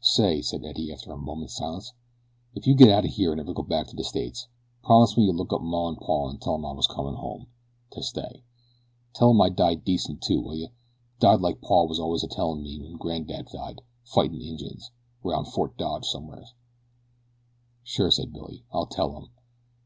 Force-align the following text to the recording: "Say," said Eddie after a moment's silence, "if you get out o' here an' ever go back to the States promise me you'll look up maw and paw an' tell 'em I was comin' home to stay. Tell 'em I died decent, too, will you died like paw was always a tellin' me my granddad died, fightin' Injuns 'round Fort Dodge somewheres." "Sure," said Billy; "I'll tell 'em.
"Say," 0.00 0.40
said 0.40 0.64
Eddie 0.64 0.90
after 0.90 1.12
a 1.12 1.18
moment's 1.18 1.56
silence, 1.56 1.92
"if 2.54 2.66
you 2.66 2.74
get 2.74 2.88
out 2.88 3.04
o' 3.04 3.08
here 3.08 3.30
an' 3.30 3.38
ever 3.38 3.52
go 3.52 3.62
back 3.62 3.86
to 3.88 3.94
the 3.94 4.04
States 4.04 4.48
promise 4.82 5.18
me 5.18 5.24
you'll 5.26 5.34
look 5.34 5.52
up 5.52 5.60
maw 5.60 5.90
and 5.90 5.98
paw 5.98 6.30
an' 6.30 6.38
tell 6.38 6.54
'em 6.54 6.64
I 6.64 6.72
was 6.72 6.86
comin' 6.86 7.16
home 7.16 7.48
to 7.90 8.02
stay. 8.02 8.42
Tell 9.12 9.28
'em 9.28 9.40
I 9.42 9.50
died 9.50 9.84
decent, 9.84 10.22
too, 10.22 10.40
will 10.40 10.54
you 10.56 10.68
died 11.20 11.42
like 11.42 11.60
paw 11.60 11.84
was 11.84 12.00
always 12.00 12.24
a 12.24 12.28
tellin' 12.28 12.62
me 12.62 12.78
my 12.78 12.96
granddad 12.96 13.48
died, 13.52 13.82
fightin' 14.02 14.40
Injuns 14.40 14.92
'round 15.22 15.48
Fort 15.48 15.76
Dodge 15.76 16.06
somewheres." 16.06 16.54
"Sure," 17.82 18.10
said 18.10 18.32
Billy; 18.32 18.64
"I'll 18.72 18.86
tell 18.86 19.14
'em. 19.14 19.28